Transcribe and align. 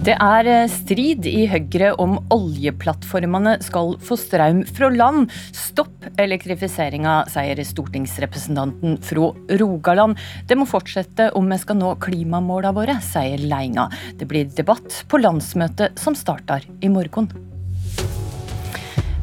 Det 0.00 0.14
er 0.16 0.46
eh, 0.48 0.70
strid 0.72 1.26
i 1.28 1.42
Høyre 1.50 1.90
om 2.00 2.14
oljeplattformene 2.32 3.58
skal 3.60 3.98
få 4.00 4.16
strøm 4.16 4.62
fra 4.64 4.88
land. 4.94 5.28
Stopp 5.52 6.06
elektrifiseringa, 6.24 7.18
sier 7.28 7.60
stortingsrepresentanten 7.68 8.96
fra 9.04 9.28
Rogaland. 9.60 10.16
Det 10.48 10.56
må 10.56 10.64
fortsette 10.70 11.28
om 11.36 11.52
vi 11.52 11.60
skal 11.60 11.82
nå 11.82 11.92
klimamåla 12.00 12.72
våre, 12.80 12.96
sier 13.04 13.44
Leinga. 13.44 13.90
Det 14.16 14.30
blir 14.30 14.48
debatt 14.56 15.02
på 15.12 15.20
landsmøtet 15.20 16.00
som 16.00 16.16
starter 16.16 16.64
i 16.80 16.88
morgen. 16.88 17.28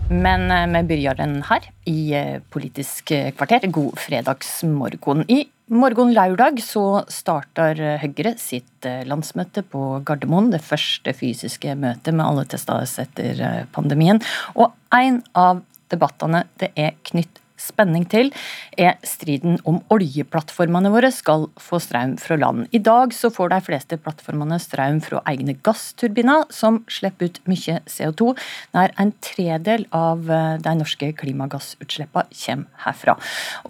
Men 0.10 0.52
eh, 0.52 0.68
vi 0.72 0.84
begynner 0.88 1.18
den 1.20 1.42
her, 1.44 1.66
i 1.86 2.14
eh, 2.16 2.40
Politisk 2.54 3.12
kvarter. 3.36 3.68
God 3.68 4.00
fredagsmorgen. 4.00 5.26
I 5.28 5.42
morgen 5.68 6.14
lørdag 6.16 6.62
så 6.64 7.04
starter 7.12 8.00
Høyre 8.00 8.38
sitt 8.40 8.88
eh, 8.88 9.04
landsmøte 9.08 9.66
på 9.68 10.00
Gardermoen. 10.08 10.48
Det 10.54 10.64
første 10.64 11.12
fysiske 11.12 11.76
møtet 11.76 12.16
med 12.16 12.24
alle 12.24 12.48
testes 12.48 12.96
etter 13.04 13.68
pandemien. 13.76 14.24
Og 14.56 14.72
en 14.96 15.20
av 15.36 15.60
debattene 15.92 16.46
det 16.62 16.72
er 16.80 16.96
knytt 17.12 17.44
spenning 17.62 18.06
til, 18.10 18.32
er 18.78 18.96
striden 19.06 19.58
om 19.68 19.80
oljeplattformene 19.94 20.92
våre 20.94 21.12
skal 21.14 21.48
få 21.62 21.80
strøm 21.84 22.16
fra 22.22 22.38
land. 22.40 22.68
I 22.72 22.82
dag 22.84 23.14
så 23.16 23.32
får 23.34 23.52
de 23.54 23.60
fleste 23.66 24.00
plattformene 24.02 24.60
strøm 24.62 25.02
fra 25.04 25.22
egne 25.30 25.58
gassturbiner, 25.66 26.46
som 26.54 26.82
slipper 26.92 27.32
ut 27.32 27.42
mye 27.50 27.80
CO2. 27.90 28.32
Nær 28.78 28.94
en 29.02 29.14
tredel 29.26 29.88
av 29.96 30.30
eh, 30.32 30.58
de 30.64 30.76
norske 30.80 31.12
klimagassutslippene 31.20 32.28
kommer 32.38 32.86
herfra. 32.86 33.18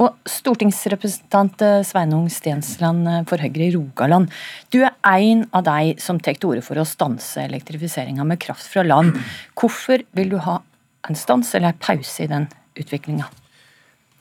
Og 0.04 0.16
stortingsrepresentant 0.30 1.64
eh, 1.66 1.82
Sveinung 1.88 2.28
Stensland 2.34 3.08
eh, 3.08 3.24
for 3.30 3.42
Høyre 3.42 3.70
i 3.70 3.74
Rogaland, 3.76 4.32
du 4.74 4.82
er 4.84 4.94
en 5.08 5.46
av 5.56 5.66
de 5.68 5.96
som 6.04 6.20
tar 6.20 6.38
til 6.38 6.54
orde 6.54 6.66
for 6.66 6.80
å 6.80 6.88
stanse 6.88 7.44
elektrifiseringa 7.48 8.26
med 8.28 8.42
kraft 8.44 8.68
fra 8.72 8.86
land. 8.86 9.18
Hvorfor 9.58 10.04
vil 10.18 10.34
du 10.34 10.40
ha 10.44 10.60
en 11.08 11.18
stans 11.18 11.54
eller 11.56 11.74
en 11.74 11.84
pause 11.84 12.26
i 12.26 12.32
den 12.32 12.50
utviklinga? 12.78 13.30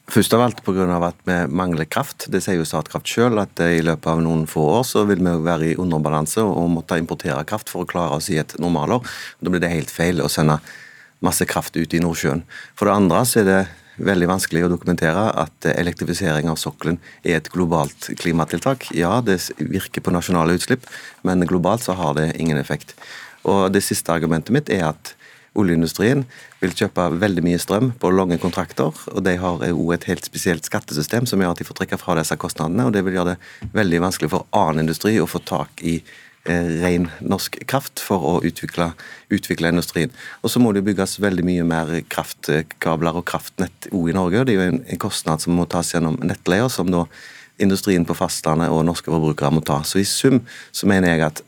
Først 0.07 0.35
av 0.37 0.41
alt 0.45 0.61
pga. 0.62 0.87
at 1.03 1.17
vi 1.25 1.37
mangler 1.51 1.85
kraft. 1.85 2.29
Det 2.31 2.41
sier 2.43 2.61
jo 2.61 2.65
Statkraft 2.65 3.09
selv 3.11 3.41
at 3.43 3.59
i 3.61 3.83
løpet 3.83 4.07
av 4.07 4.23
noen 4.23 4.47
få 4.47 4.62
år 4.79 4.85
så 4.87 5.05
vil 5.05 5.19
vi 5.19 5.33
være 5.43 5.73
i 5.73 5.77
underbalanse 5.77 6.43
og 6.43 6.71
måtte 6.71 6.99
importere 6.99 7.45
kraft 7.45 7.69
for 7.69 7.83
å 7.83 7.91
klare 7.91 8.15
oss 8.15 8.31
i 8.31 8.39
et 8.39 8.55
normalår. 8.59 9.03
Da 9.41 9.51
blir 9.51 9.61
det 9.61 9.73
helt 9.73 9.91
feil 9.91 10.23
å 10.23 10.31
sende 10.31 10.61
masse 11.21 11.45
kraft 11.45 11.77
ut 11.77 11.93
i 11.93 11.99
Nordsjøen. 12.01 12.45
For 12.77 12.87
det 12.87 12.95
andre 12.95 13.25
så 13.27 13.43
er 13.43 13.51
det 13.51 13.61
veldig 13.97 14.29
vanskelig 14.29 14.62
å 14.67 14.71
dokumentere 14.71 15.27
at 15.43 15.67
elektrifisering 15.73 16.51
av 16.53 16.61
sokkelen 16.61 17.01
er 17.25 17.41
et 17.41 17.51
globalt 17.51 18.11
klimatiltak. 18.21 18.91
Ja, 18.95 19.19
det 19.25 19.41
virker 19.59 20.05
på 20.05 20.15
nasjonale 20.15 20.55
utslipp, 20.55 20.87
men 21.27 21.47
globalt 21.49 21.83
så 21.83 21.97
har 21.99 22.15
det 22.15 22.37
ingen 22.39 22.61
effekt. 22.61 22.95
Og 23.43 23.73
Det 23.73 23.83
siste 23.83 24.12
argumentet 24.12 24.55
mitt 24.55 24.71
er 24.71 24.93
at 24.93 25.16
Oljeindustrien 25.57 26.25
vil 26.61 26.75
kjøpe 26.77 27.09
veldig 27.21 27.45
mye 27.47 27.61
strøm 27.61 27.91
på 28.01 28.11
lange 28.15 28.39
kontrakter, 28.43 28.93
og 29.12 29.25
de 29.25 29.37
har 29.41 29.65
òg 29.71 29.95
et 29.97 30.07
helt 30.11 30.29
spesielt 30.29 30.69
skattesystem 30.69 31.29
som 31.29 31.43
gjør 31.43 31.55
at 31.55 31.62
de 31.62 31.69
får 31.69 31.81
trekke 31.81 31.99
fra 32.01 32.17
disse 32.19 32.37
kostnadene. 32.41 32.87
og 32.87 32.95
Det 32.95 33.05
vil 33.07 33.19
gjøre 33.19 33.35
det 33.35 33.73
veldig 33.77 34.03
vanskelig 34.07 34.33
for 34.33 34.47
annen 34.57 34.84
industri 34.87 35.17
å 35.21 35.29
få 35.31 35.41
tak 35.49 35.83
i 35.83 35.97
eh, 36.01 36.69
ren 36.83 37.09
norsk 37.21 37.59
kraft 37.69 38.03
for 38.05 38.25
å 38.33 38.34
utvikle, 38.47 38.91
utvikle 39.33 39.73
industrien. 39.73 40.12
Og 40.43 40.53
Så 40.53 40.61
må 40.61 40.73
det 40.77 40.84
bygges 40.87 41.19
veldig 41.25 41.47
mye 41.47 41.65
mer 41.65 41.95
kraftkabler 42.12 43.23
og 43.23 43.27
kraftnett 43.29 43.91
òg 43.93 44.12
i 44.12 44.19
Norge. 44.19 44.41
og 44.41 44.47
Det 44.47 44.57
er 44.57 44.62
jo 44.62 44.69
en, 44.75 44.84
en 44.84 45.03
kostnad 45.09 45.41
som 45.45 45.57
må 45.57 45.69
tas 45.69 45.95
gjennom 45.95 46.21
nettleier, 46.23 46.69
som 46.69 46.93
da 46.93 47.06
industrien 47.62 48.05
på 48.06 48.15
fastlandet 48.17 48.72
og 48.72 48.84
norske 48.87 49.11
forbrukere 49.11 49.53
må 49.55 49.62
ta. 49.65 49.78
Så 49.87 50.00
i 50.03 50.06
sum 50.09 50.43
så 50.75 50.89
mener 50.91 51.12
jeg 51.12 51.25
at 51.27 51.43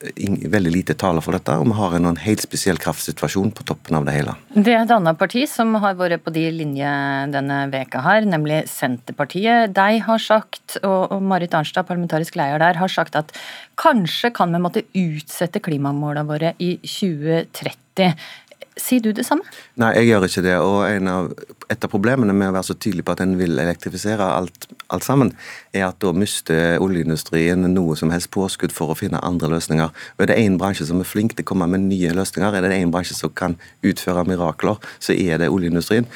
veldig 0.54 0.72
lite 0.72 0.96
taler 0.98 1.24
for 1.24 1.36
dette, 1.36 1.56
og 1.58 1.68
vi 1.68 1.76
har 1.78 1.96
en 1.98 2.20
helt 2.22 2.44
spesiell 2.44 2.80
kraftsituasjon 2.80 3.52
på 3.56 3.66
toppen 3.68 3.98
av 3.98 4.08
det 4.08 4.16
hele. 4.16 4.36
Det 4.54 4.72
er 4.72 4.82
et 4.82 4.94
annet 4.94 5.20
parti 5.20 5.44
som 5.50 5.76
har 5.82 5.98
vært 5.98 6.24
på 6.24 6.34
de 6.34 6.46
linje 6.54 6.94
denne 7.34 7.60
veka 7.72 8.02
her, 8.04 8.28
nemlig 8.28 8.64
Senterpartiet. 8.72 9.74
De 9.76 10.02
har 10.08 10.24
sagt, 10.24 10.78
og 10.86 11.18
Marit 11.22 11.56
Arnstad, 11.56 11.88
parlamentarisk 11.88 12.38
leder 12.40 12.62
der, 12.62 12.80
har 12.80 12.92
sagt 12.92 13.18
at 13.18 13.34
kanskje 13.78 14.32
kan 14.34 14.52
vi 14.54 14.62
måtte 14.62 14.86
utsette 14.96 15.62
klimamålene 15.64 16.28
våre 16.28 16.54
i 16.62 16.76
2030. 16.82 18.14
Sier 18.78 19.02
du 19.02 19.10
det 19.12 19.24
samme? 19.26 19.44
Nei, 19.80 19.90
jeg 19.98 20.08
gjør 20.12 20.26
ikke 20.28 20.42
det. 20.46 20.56
og 20.62 21.08
av, 21.12 21.32
Et 21.68 21.84
av 21.84 21.90
problemene 21.90 22.32
med 22.32 22.48
å 22.48 22.54
være 22.54 22.68
så 22.70 22.76
tydelig 22.78 23.04
på 23.04 23.12
at 23.12 23.20
en 23.20 23.34
vil 23.36 23.58
elektrifisere 23.58 24.24
alt, 24.24 24.68
alt, 24.88 25.04
sammen, 25.04 25.34
er 25.74 25.88
at 25.88 25.98
da 26.00 26.14
mister 26.16 26.78
oljeindustrien 26.80 27.66
noe 27.74 27.96
som 27.98 28.10
helst 28.14 28.30
påskudd 28.32 28.72
for 28.72 28.94
å 28.94 28.96
finne 28.96 29.20
andre 29.20 29.50
løsninger. 29.52 29.92
Og 30.16 30.24
Er 30.24 30.30
det 30.30 30.38
én 30.38 30.56
bransje 30.58 30.86
som 30.88 31.02
er 31.02 31.10
flink 31.10 31.36
til 31.36 31.44
å 31.44 31.50
komme 31.52 31.68
med 31.68 31.84
nye 31.90 32.14
løsninger, 32.14 32.54
er 32.54 32.62
det 32.62 32.78
én 32.78 32.94
bransje 32.94 33.18
som 33.18 33.34
kan 33.34 33.58
utføre 33.82 34.24
mirakler, 34.24 34.78
så 34.98 35.12
er 35.12 35.38
det 35.38 35.50
oljeindustrien. 35.52 36.06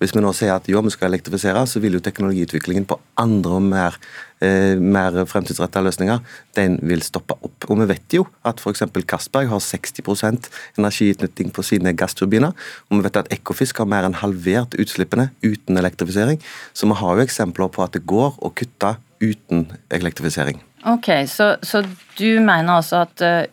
Hvis 0.00 0.14
vi 0.16 0.22
nå 0.24 0.30
sier 0.32 0.54
at 0.54 0.68
jo, 0.70 0.80
vi 0.80 0.92
skal 0.94 1.10
elektrifisere, 1.10 1.60
så 1.68 1.80
vil 1.82 1.98
jo 1.98 2.00
teknologiutviklingen 2.00 2.86
på 2.88 2.96
andre 3.20 3.58
og 3.58 3.66
mer, 3.66 3.98
eh, 4.40 4.80
mer 4.80 5.18
fremtidsrettede 5.28 5.84
løsninger 5.84 6.22
den 6.56 6.78
vil 6.82 7.04
stoppe 7.04 7.36
opp. 7.36 7.68
Og 7.68 7.78
Vi 7.80 7.88
vet 7.90 8.16
jo 8.16 8.24
at 8.42 8.60
f.eks. 8.60 8.82
Castberg 9.04 9.48
har 9.48 9.60
60% 9.60 10.48
energiutnytting 10.78 11.52
på 11.52 11.62
sine 11.62 11.92
gassturbiner. 11.92 12.56
Og 12.88 12.96
vi 12.96 13.04
vet 13.04 13.16
at 13.16 13.30
Ekofisk 13.30 13.78
har 13.78 13.86
mer 13.92 14.08
enn 14.08 14.16
halvert 14.16 14.72
utslippene 14.80 15.30
uten 15.44 15.76
elektrifisering. 15.76 16.40
Så 16.72 16.88
vi 16.88 16.96
har 16.96 17.16
jo 17.16 17.26
eksempler 17.28 17.68
på 17.68 17.84
at 17.84 17.92
det 17.92 18.06
går 18.06 18.40
å 18.40 18.54
kutte 18.56 18.96
uten 19.20 19.68
elektrifisering. 19.92 20.62
Ok, 20.88 21.08
Så, 21.28 21.56
så 21.62 21.82
du 22.16 22.40
mener 22.40 22.78
altså 22.78 23.02
at 23.04 23.20
uh, 23.20 23.44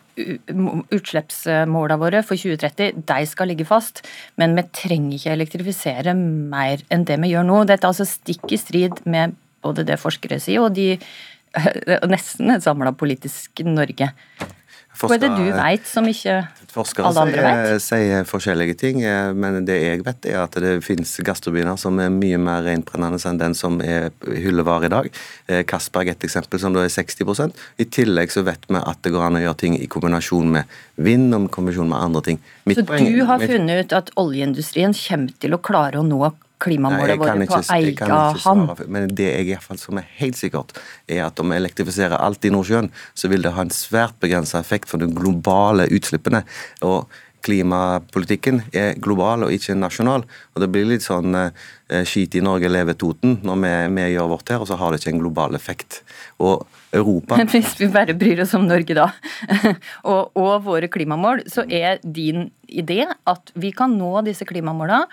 utslippsmåla 0.94 1.98
våre 2.00 2.22
for 2.26 2.40
2030 2.40 3.02
de 3.08 3.26
skal 3.28 3.50
ligge 3.52 3.66
fast, 3.68 4.00
men 4.40 4.56
vi 4.56 4.64
trenger 4.72 5.18
ikke 5.18 5.34
elektrifisere 5.36 6.14
mer 6.16 6.82
enn 6.92 7.04
det 7.08 7.18
vi 7.20 7.34
gjør 7.34 7.46
nå. 7.48 7.62
Dette 7.68 7.84
er 7.84 7.92
altså 7.92 8.08
stikk 8.08 8.48
i 8.52 8.60
strid 8.60 9.02
med 9.04 9.36
både 9.64 9.84
det 9.86 9.98
forskere 10.00 10.40
sier, 10.40 10.64
og 10.64 10.76
de 10.78 10.94
nesten 12.14 12.54
et 12.54 12.64
samla 12.64 12.94
politisk 12.96 13.62
Norge. 13.66 14.10
Hva 14.98 15.14
er 15.14 15.22
det 15.22 15.30
du 15.36 15.46
vet 15.54 15.86
som 15.86 16.08
ikke 16.10 16.40
Forskere 16.68 17.10
vet? 17.32 17.80
sier 17.80 18.26
forskjellige 18.28 18.74
ting, 18.76 19.00
eh, 19.02 19.30
men 19.32 19.64
det 19.64 19.78
jeg 19.80 20.02
vet 20.04 20.26
er 20.28 20.42
at 20.42 20.56
det 20.60 20.74
finnes 20.84 21.14
gassturbiner 21.24 21.78
som 21.80 21.96
er 22.02 22.10
mye 22.12 22.36
mer 22.40 22.66
reinbrennende 22.66 23.20
enn 23.30 23.40
den 23.40 23.56
som 23.56 23.80
er 23.80 24.10
hyllevare 24.26 24.90
i 24.90 24.92
dag. 24.92 25.08
Castberg 25.70 26.10
eh, 26.10 26.12
er 26.12 26.18
et 26.18 26.26
eksempel 26.28 26.60
som 26.60 26.76
da 26.76 26.84
er 26.84 26.92
60% 26.92 27.56
I 27.80 27.88
tillegg 27.88 28.34
så 28.34 28.44
vet 28.44 28.68
vi 28.68 28.76
at 28.80 29.00
det 29.04 29.14
går 29.14 29.28
an 29.28 29.40
å 29.40 29.44
gjøre 29.46 29.60
ting 29.64 29.78
i 29.78 29.88
kombinasjon 29.88 30.52
med 30.58 30.76
vind 31.00 31.32
og 31.34 31.48
kombinasjon 31.54 31.88
med 31.88 32.02
andre 32.02 32.24
ting. 32.28 32.42
Mitt 32.68 32.82
så 32.82 32.84
poeng, 32.88 33.08
du 33.08 33.24
har 33.24 33.40
funnet 33.40 33.86
ut 33.86 33.96
at 33.96 34.12
oljeindustrien 34.20 34.96
kommer 34.96 35.40
til 35.40 35.56
å 35.56 35.62
klare 35.62 36.02
å 36.02 36.04
nå 36.04 36.20
klimamålet 36.62 37.20
våre 37.20 37.46
på 37.46 37.60
egen 37.76 38.12
hånd. 38.44 38.82
Men 38.86 39.08
det 39.14 39.28
jeg 39.30 39.46
i 39.46 39.52
hvert 39.52 39.66
fall 39.66 39.80
som 39.80 40.00
er 40.00 40.08
helt 40.18 40.38
sikkert, 40.38 40.74
er 41.10 41.24
at 41.28 41.40
om 41.42 41.52
vi 41.52 41.60
elektrifiserer 41.60 42.18
alt 42.18 42.44
i 42.44 42.52
Nordsjøen, 42.54 42.90
så 43.14 43.30
vil 43.32 43.44
det 43.46 43.54
ha 43.56 43.64
en 43.64 43.74
svært 43.74 44.18
begrensa 44.22 44.60
effekt 44.62 44.90
for 44.90 45.02
de 45.02 45.10
globale 45.14 45.88
utslippene. 45.94 46.44
og 46.82 47.08
Klimapolitikken 47.46 48.64
er 48.74 48.96
global 48.98 49.44
og 49.46 49.52
ikke 49.54 49.76
nasjonal. 49.78 50.24
Og 50.58 50.64
Det 50.64 50.70
blir 50.74 50.88
litt 50.90 51.06
sånn 51.06 51.36
eh, 51.38 52.02
skit 52.08 52.34
i 52.38 52.42
Norge, 52.44 52.70
leve 52.70 52.96
Toten, 52.98 53.38
når 53.46 53.62
vi, 53.62 53.72
vi, 53.94 54.08
gjør 54.16 54.34
vårt 54.34 54.52
her, 54.52 54.64
og 54.64 54.70
så 54.70 54.78
har 54.80 54.92
det 54.92 55.00
ikke 55.00 55.14
en 55.14 55.22
global 55.22 55.54
effekt. 55.58 56.02
Og 56.42 56.66
Europa 56.96 57.38
Men 57.38 57.50
Hvis 57.54 57.76
vi 57.78 57.90
bare 57.92 58.16
bryr 58.18 58.42
oss 58.42 58.56
om 58.58 58.66
Norge, 58.66 58.98
da, 58.98 59.10
og, 60.10 60.36
og 60.38 60.52
våre 60.66 60.90
klimamål, 60.90 61.46
så 61.50 61.64
er 61.64 62.02
din 62.02 62.50
idé 62.68 63.04
at 63.06 63.54
vi 63.54 63.72
kan 63.76 63.94
nå 63.96 64.18
disse 64.26 64.48
klimamålene 64.48 65.06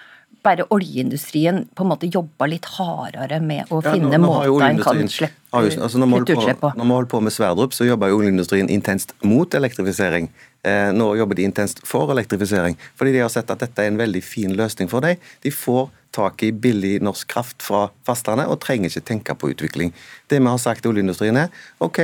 bare 0.45 0.65
oljeindustrien 0.69 1.63
på 1.73 1.85
en 1.85 1.89
måte 1.89 2.09
jobba 2.11 2.45
litt 2.49 2.67
hardere 2.75 3.39
med 3.41 3.71
å 3.73 3.79
ja, 3.81 3.95
finne 3.95 4.19
måter 4.21 4.67
en 4.67 4.81
kan 4.83 5.07
slippe 5.09 5.45
altså 5.55 6.01
når, 6.01 6.25
vi 6.25 6.35
på, 6.59 6.71
når 6.75 6.83
vi 6.83 6.91
holder 6.91 7.09
på 7.11 7.21
med 7.23 7.33
Sverdrup, 7.33 7.73
så 7.73 7.87
jobber 7.87 8.13
oljeindustrien 8.13 8.69
intenst 8.71 9.13
mot 9.23 9.53
elektrifisering. 9.55 10.27
Eh, 10.65 10.89
nå 10.95 11.11
jobber 11.19 11.37
de 11.37 11.45
intenst 11.47 11.81
for 11.87 12.11
elektrifisering, 12.11 12.77
fordi 12.97 13.13
de 13.15 13.21
har 13.23 13.31
sett 13.31 13.51
at 13.53 13.61
dette 13.61 13.83
er 13.83 13.91
en 13.91 13.99
veldig 13.99 14.21
fin 14.25 14.55
løsning 14.57 14.89
for 14.91 15.05
dem. 15.05 15.21
De 15.43 15.51
får 15.51 15.89
tak 16.15 16.43
i 16.47 16.51
billig 16.51 16.97
norsk 17.03 17.27
kraft 17.31 17.65
fra 17.65 17.87
fastlandet 18.07 18.49
og 18.51 18.59
trenger 18.63 18.91
ikke 18.91 19.05
tenke 19.09 19.35
på 19.37 19.51
utvikling. 19.53 19.91
Det 20.31 20.39
vi 20.39 20.49
har 20.49 20.61
sagt 20.61 20.83
til 20.83 20.93
oljeindustrien 20.93 21.37
er 21.37 21.51
ok, 21.83 21.99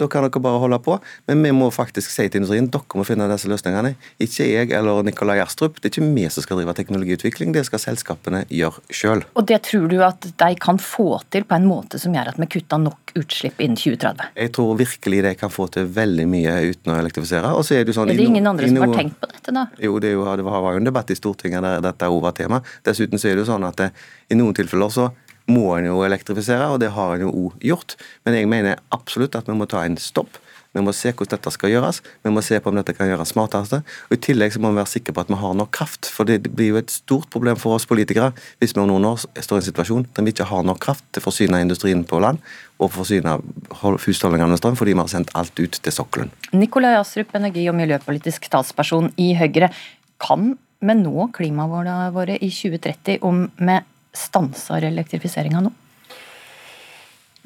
da 0.00 0.08
kan 0.10 0.24
dere 0.24 0.42
bare 0.42 0.60
holde 0.62 0.78
på, 0.84 0.98
men 1.28 1.42
vi 1.44 1.52
må 1.56 1.68
faktisk 1.74 2.12
si 2.12 2.28
til 2.28 2.42
industrien 2.42 2.70
dere 2.72 3.00
må 3.00 3.04
finne 3.06 3.28
disse 3.30 3.50
løsningene. 3.50 3.94
Ikke 4.22 4.46
jeg 4.48 4.72
eller 4.76 5.02
Nikolai 5.06 5.38
Astrup. 5.44 5.80
Det 5.80 5.90
er 5.90 5.96
ikke 5.96 6.14
vi 6.16 6.28
som 6.32 6.46
skal 6.46 6.60
drive 6.60 6.76
teknologiutvikling, 6.78 7.52
det 7.56 7.66
skal 7.68 7.82
selskapene 7.82 8.44
gjøre 8.52 8.84
sjøl. 8.94 9.24
Og 9.36 9.48
det 9.48 9.60
tror 9.68 9.88
du 9.92 9.98
at 10.06 10.30
de 10.30 10.50
kan 10.60 10.80
få 10.82 11.20
til 11.34 11.46
på 11.48 11.58
en 11.58 11.68
måte 11.68 12.00
som 12.00 12.14
gjør 12.16 12.32
at 12.32 12.40
vi 12.40 12.48
kutter 12.56 12.80
nok 12.82 13.14
utslipp 13.16 13.60
innen 13.64 13.78
2030? 13.80 14.32
Jeg 14.36 14.52
tror 14.56 14.76
virkelig 14.78 15.22
de 15.26 15.34
kan 15.40 15.52
få 15.52 15.68
til 15.72 15.88
veldig 15.96 16.26
mye 16.30 16.56
uten 16.72 16.92
å 16.92 16.98
elektrifisere. 17.00 17.52
Og 17.56 17.64
så 17.66 17.78
er 17.78 17.84
det 17.84 17.92
jo 17.94 18.00
sånn... 18.00 18.12
Er 18.12 18.20
det 18.20 18.28
ingen 18.28 18.48
andre 18.48 18.68
som 18.70 18.82
har 18.84 18.94
tenkt 18.96 19.18
på 19.20 19.30
dette, 19.30 19.54
da? 19.54 19.66
Jo, 19.82 19.96
det, 20.02 20.12
jo, 20.16 20.24
det 20.38 20.46
var 20.46 20.68
jo 20.68 20.80
en 20.80 20.88
debatt 20.88 21.12
i 21.12 21.18
Stortinget 21.18 21.64
der 21.64 21.84
dette 21.84 22.10
òg 22.12 22.20
var 22.24 22.36
tema. 22.36 22.60
Dessuten 22.86 23.20
så 23.20 23.30
er 23.30 23.36
det 23.36 23.44
jo 23.44 23.48
sånn 23.50 23.55
at 23.64 23.78
det, 23.80 23.92
i 24.28 24.36
noen 24.36 24.54
tilfeller 24.54 24.92
så 24.92 25.10
må 25.46 25.68
en 25.76 25.86
jo 25.86 26.02
elektrifisere, 26.02 26.66
og 26.72 26.80
det 26.82 26.92
har 26.96 27.14
en 27.14 27.28
jo 27.28 27.30
òg 27.46 27.62
gjort. 27.64 27.94
Men 28.26 28.34
jeg 28.34 28.50
mener 28.50 28.82
absolutt 28.94 29.38
at 29.38 29.46
vi 29.48 29.56
må 29.56 29.68
ta 29.70 29.84
en 29.86 29.96
stopp. 30.00 30.40
Vi 30.76 30.82
må 30.84 30.92
se 30.92 31.08
hvordan 31.08 31.38
dette 31.38 31.50
skal 31.54 31.70
gjøres, 31.72 32.02
vi 32.20 32.30
må 32.34 32.42
se 32.44 32.58
på 32.60 32.68
om 32.68 32.76
dette 32.76 32.92
kan 32.92 33.08
gjøres 33.08 33.30
smarteste. 33.32 33.78
Og 34.10 34.12
I 34.12 34.20
tillegg 34.26 34.52
så 34.52 34.60
må 34.60 34.74
vi 34.74 34.80
være 34.82 34.90
sikre 34.92 35.14
på 35.16 35.22
at 35.24 35.30
vi 35.32 35.38
har 35.40 35.54
nok 35.56 35.70
kraft. 35.72 36.10
For 36.12 36.28
det 36.28 36.50
blir 36.50 36.74
jo 36.74 36.80
et 36.82 36.92
stort 36.92 37.30
problem 37.32 37.56
for 37.56 37.78
oss 37.78 37.88
politikere 37.88 38.34
hvis 38.60 38.76
vi 38.76 38.82
om 38.82 38.90
noen 38.90 39.06
år 39.08 39.22
står 39.24 39.56
i 39.56 39.62
en 39.62 39.68
situasjon 39.70 40.04
der 40.12 40.26
vi 40.26 40.34
ikke 40.34 40.48
har 40.50 40.66
nok 40.68 40.82
kraft 40.84 41.06
til 41.08 41.24
å 41.24 41.26
forsyne 41.30 41.62
industrien 41.64 42.04
på 42.04 42.20
land 42.20 42.44
og 42.76 42.92
forsyne 42.92 43.38
husholdningene 43.80 44.52
med 44.52 44.60
strøm 44.60 44.76
fordi 44.76 44.92
vi 44.92 45.00
har 45.00 45.12
sendt 45.14 45.32
alt 45.38 45.56
ut 45.56 45.80
til 45.80 45.96
sokkelen. 45.96 46.34
Nikolai 46.52 46.92
Astrup, 46.98 47.32
energi- 47.38 47.70
og 47.72 47.78
miljøpolitisk 47.80 48.50
talsperson 48.52 49.14
i 49.16 49.32
Høyre. 49.38 49.72
Kan 50.20 50.58
vi 50.80 50.96
nå 51.00 51.28
klimamålene 51.36 52.12
våre 52.14 52.36
i 52.36 52.50
2030 52.52 53.18
om 53.26 53.46
vi 53.56 53.80
stanser 54.16 54.88
elektrifiseringa 54.88 55.64
nå? 55.64 55.72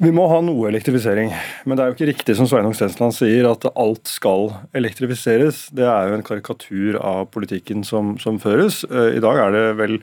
Vi 0.01 0.09
må 0.09 0.23
ha 0.31 0.39
noe 0.41 0.65
elektrifisering, 0.71 1.29
men 1.69 1.77
det 1.77 1.83
er 1.83 1.91
jo 1.91 1.93
ikke 1.93 2.07
riktig 2.09 2.33
som 2.33 2.47
Sveinung 2.49 2.73
Stensland 2.73 3.13
sier, 3.13 3.45
at 3.45 3.67
alt 3.69 4.09
skal 4.09 4.47
elektrifiseres. 4.73 5.67
Det 5.77 5.85
er 5.85 6.09
jo 6.09 6.15
en 6.17 6.25
karikatur 6.25 6.97
av 6.97 7.27
politikken 7.29 7.85
som, 7.85 8.15
som 8.17 8.39
føres. 8.41 8.81
Eh, 8.89 9.19
I 9.19 9.21
dag 9.21 9.37
er 9.43 9.53
det 9.53 9.65
vel 9.77 9.99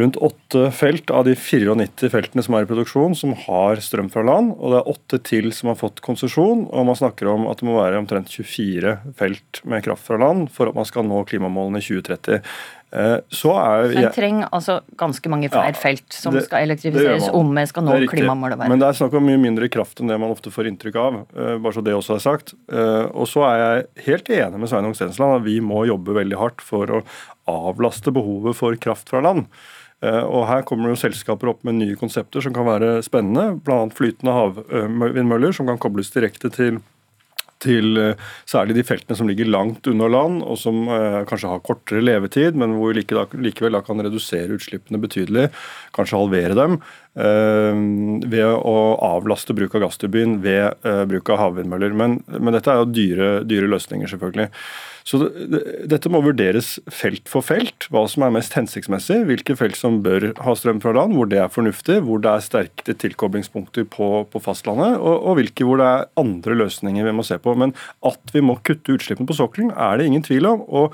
rundt 0.00 0.16
åtte 0.22 0.68
felt 0.74 1.10
av 1.10 1.26
de 1.28 1.34
94 1.36 2.10
feltene 2.12 2.44
som 2.44 2.56
er 2.56 2.64
i 2.64 2.70
produksjon, 2.70 3.16
som 3.18 3.34
har 3.46 3.82
strøm 3.84 4.10
fra 4.12 4.24
land. 4.26 4.54
Og 4.56 4.72
det 4.72 4.80
er 4.80 4.90
åtte 4.94 5.20
til 5.26 5.50
som 5.56 5.72
har 5.72 5.78
fått 5.80 6.02
konsesjon. 6.04 6.66
Og 6.68 6.88
man 6.88 6.98
snakker 6.98 7.30
om 7.32 7.46
at 7.50 7.60
det 7.60 7.68
må 7.68 7.78
være 7.78 8.00
omtrent 8.00 8.32
24 8.32 8.96
felt 9.18 9.62
med 9.68 9.86
kraft 9.86 10.08
fra 10.08 10.20
land 10.20 10.48
for 10.54 10.70
at 10.70 10.78
man 10.78 10.88
skal 10.88 11.06
nå 11.08 11.22
klimamålene 11.28 11.82
i 11.82 11.88
2030. 11.88 12.42
Eh, 12.88 13.18
så 13.28 13.50
er 13.60 13.90
jeg, 13.92 14.10
trenger 14.16 14.46
altså 14.48 14.78
ganske 14.96 15.28
mange 15.28 15.50
flere 15.52 15.74
ja, 15.74 15.76
felt 15.76 16.14
som 16.14 16.32
det, 16.32 16.46
skal 16.46 16.64
elektrifiseres 16.64 17.26
om 17.36 17.50
vi 17.52 17.64
skal 17.68 17.84
nå 17.84 17.98
klimamålet. 18.08 18.62
Men 18.64 18.80
det 18.80 18.88
er 18.88 18.96
snakk 18.96 19.18
om 19.18 19.26
mye 19.28 19.40
mindre 19.42 19.68
kraft 19.72 20.00
enn 20.00 20.08
det 20.08 20.16
man 20.20 20.32
ofte 20.32 20.52
får 20.54 20.70
inntrykk 20.70 20.96
av. 21.02 21.18
Eh, 21.36 21.56
bare 21.60 21.76
så 21.76 21.84
det 21.84 21.96
også 21.96 22.16
er 22.16 22.24
sagt. 22.24 22.54
Eh, 22.72 23.04
og 23.12 23.28
så 23.28 23.44
er 23.50 23.58
jeg 23.60 24.06
helt 24.06 24.32
enig 24.38 24.62
med 24.62 24.72
Sveinung 24.72 24.96
Stensland 24.96 25.36
at 25.36 25.44
vi 25.44 25.58
må 25.60 25.84
jobbe 25.90 26.16
veldig 26.16 26.40
hardt 26.40 26.64
for 26.64 27.00
å 27.00 27.02
avlaste 27.48 28.12
behovet 28.14 28.56
for 28.56 28.80
kraft 28.80 29.12
fra 29.12 29.20
land. 29.24 29.50
Og 29.98 30.44
Her 30.46 30.60
kommer 30.62 30.92
jo 30.92 30.98
selskaper 31.00 31.50
opp 31.50 31.64
med 31.66 31.74
nye 31.80 31.96
konsepter 31.98 32.44
som 32.44 32.52
kan 32.54 32.68
være 32.68 33.00
spennende, 33.02 33.56
bl.a. 33.66 33.80
flytende 33.90 34.30
havvindmøller 34.36 35.56
som 35.56 35.66
kan 35.66 35.80
kobles 35.82 36.12
direkte 36.14 36.52
til 36.54 36.78
til 37.62 37.98
eh, 37.98 38.28
særlig 38.48 38.76
de 38.78 38.84
feltene 38.86 39.16
som 39.18 39.28
ligger 39.28 39.48
langt 39.50 39.86
unna 39.90 40.08
land, 40.10 40.40
og 40.46 40.58
som 40.60 40.84
eh, 40.92 41.20
kanskje 41.28 41.50
har 41.52 41.64
kortere 41.66 42.04
levetid, 42.04 42.58
men 42.58 42.76
hvor 42.78 42.94
like 42.96 43.14
da, 43.14 43.26
likevel 43.34 43.76
da 43.76 43.82
kan 43.84 44.02
redusere 44.04 44.54
utslippene 44.56 45.00
betydelig, 45.02 45.48
kanskje 45.96 46.20
halvere 46.20 46.58
dem, 46.58 46.78
eh, 46.78 47.07
ved 47.18 48.44
å 48.46 48.76
avlaste 49.02 49.56
bruk 49.56 49.74
av 49.74 49.86
gassturbin 49.86 50.36
ved 50.44 50.86
eh, 50.86 51.02
bruk 51.10 51.32
av 51.34 51.40
havvindmøller. 51.42 51.96
Men, 51.96 52.20
men, 52.30 52.54
dette 52.54 52.70
er 52.70 52.82
jo 52.82 52.92
dyre, 52.92 53.30
dyre 53.48 53.70
løsninger, 53.72 54.10
selvfølgelig. 54.12 54.48
Så 55.08 55.22
Dette 55.88 56.10
må 56.12 56.20
vurderes 56.20 56.74
felt 56.92 57.30
for 57.30 57.44
felt, 57.46 57.86
hva 57.88 58.02
som 58.12 58.26
er 58.26 58.34
mest 58.34 58.52
hensiktsmessig. 58.58 59.22
Hvilke 59.30 59.56
felt 59.56 59.78
som 59.78 60.02
bør 60.04 60.30
ha 60.44 60.54
strøm 60.58 60.82
fra 60.84 60.92
land, 60.94 61.16
hvor 61.16 61.30
det 61.30 61.40
er 61.40 61.52
fornuftig, 61.52 62.02
hvor 62.04 62.20
det 62.22 62.34
er 62.34 62.44
sterke 62.44 62.96
tilkoblingspunkter 63.04 63.88
på, 63.88 64.10
på 64.28 64.42
fastlandet, 64.44 64.98
og, 65.00 65.16
og, 65.16 65.38
hvilke 65.40 65.64
hvor 65.64 65.80
det 65.80 65.88
er 65.88 66.06
andre 66.20 66.58
løsninger 66.60 67.08
vi 67.08 67.16
må 67.16 67.24
se 67.26 67.40
på. 67.40 67.56
Men 67.56 67.72
at 68.06 68.36
vi 68.36 68.44
må 68.44 68.58
kutte 68.60 68.98
utslippene 68.98 69.30
på 69.30 69.38
sokkelen, 69.38 69.72
er 69.72 69.96
det 69.96 70.10
ingen 70.10 70.28
tvil 70.28 70.52
om. 70.52 70.62
og 70.68 70.92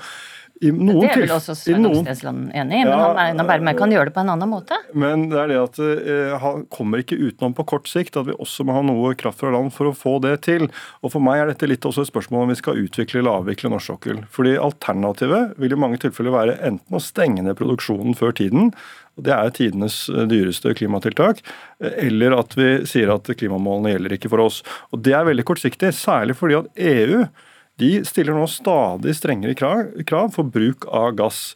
i 0.63 0.69
noen 0.71 1.01
det 1.03 1.09
er 1.11 1.21
vel 1.25 1.33
også 1.35 1.53
Sveinung 1.57 1.97
Stensland 1.99 2.51
enig 2.55 2.77
i, 2.79 2.83
men 2.87 2.93
ja, 2.95 3.09
han 3.27 3.41
bare 3.43 3.59
vi 3.59 3.73
kan 3.75 3.91
gjøre 3.91 4.07
det 4.07 4.13
på 4.15 4.21
en 4.23 4.31
annen 4.31 4.47
måte? 4.47 4.77
Men 4.95 5.25
det 5.31 5.39
er 5.41 5.49
det 5.51 5.57
at 5.59 5.79
eh, 5.83 6.35
han 6.39 6.63
kommer 6.71 7.01
ikke 7.01 7.17
utenom 7.19 7.55
på 7.57 7.65
kort 7.73 7.89
sikt 7.91 8.15
at 8.19 8.29
vi 8.29 8.35
også 8.39 8.63
må 8.67 8.77
ha 8.77 8.83
noe 8.85 9.11
kraft 9.19 9.41
fra 9.41 9.51
land 9.51 9.73
for 9.75 9.89
å 9.89 9.95
få 9.95 10.15
det 10.23 10.37
til. 10.47 10.69
Og 11.03 11.11
For 11.11 11.23
meg 11.23 11.41
er 11.41 11.51
dette 11.51 11.67
litt 11.67 11.85
også 11.87 12.05
et 12.05 12.11
spørsmål 12.11 12.45
om 12.45 12.53
vi 12.53 12.59
skal 12.59 12.79
utvikle 12.79 13.19
eller 13.19 13.41
avvikle 13.41 13.73
norsk 13.73 13.91
sokkel. 13.91 14.21
Fordi 14.31 14.55
Alternativet 14.55 15.57
vil 15.59 15.75
i 15.75 15.79
mange 15.79 15.99
tilfeller 16.05 16.35
være 16.35 16.59
enten 16.69 16.95
å 16.95 17.03
stenge 17.03 17.43
ned 17.43 17.57
produksjonen 17.59 18.15
før 18.15 18.35
tiden, 18.39 18.71
og 19.15 19.27
det 19.27 19.33
er 19.35 19.51
tidenes 19.55 19.97
eh, 20.11 20.23
dyreste 20.31 20.71
klimatiltak. 20.79 21.41
Eh, 21.83 21.97
eller 22.07 22.37
at 22.39 22.55
vi 22.55 22.69
sier 22.87 23.11
at 23.11 23.27
klimamålene 23.27 23.91
gjelder 23.95 24.15
ikke 24.17 24.31
for 24.31 24.45
oss. 24.45 24.61
Og 24.95 25.03
Det 25.03 25.17
er 25.19 25.27
veldig 25.27 25.47
kortsiktig, 25.51 25.91
særlig 25.99 26.37
fordi 26.39 26.61
at 26.61 26.71
EU 26.79 27.25
de 27.81 27.91
stiller 28.07 28.35
nå 28.35 28.45
stadig 28.49 29.15
strengere 29.17 29.55
krav, 29.55 30.31
for 30.35 30.47
bruk 30.47 30.87
av 30.87 31.15
gass. 31.19 31.55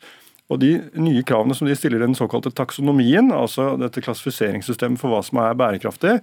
Og 0.50 0.60
De 0.60 0.74
nye 0.98 1.24
kravene 1.24 1.56
som 1.56 1.70
de 1.70 1.78
stiller 1.78 2.02
i 2.02 2.08
den 2.08 2.18
såkalte 2.18 2.52
taksonomien, 2.52 3.32
altså 3.32 3.76
dette 3.80 4.02
klassifiseringssystemet 4.04 5.00
for 5.00 5.14
hva 5.14 5.22
som 5.26 5.42
er 5.44 5.58
bærekraftig, 5.60 6.18